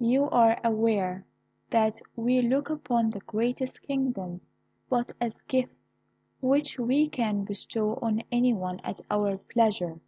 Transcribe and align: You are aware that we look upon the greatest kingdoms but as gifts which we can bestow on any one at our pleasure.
You 0.00 0.30
are 0.30 0.58
aware 0.64 1.26
that 1.68 2.00
we 2.16 2.40
look 2.40 2.70
upon 2.70 3.10
the 3.10 3.20
greatest 3.20 3.82
kingdoms 3.82 4.48
but 4.88 5.14
as 5.20 5.34
gifts 5.46 5.80
which 6.40 6.78
we 6.78 7.06
can 7.10 7.44
bestow 7.44 7.98
on 8.00 8.22
any 8.32 8.54
one 8.54 8.80
at 8.80 9.02
our 9.10 9.36
pleasure. 9.36 10.00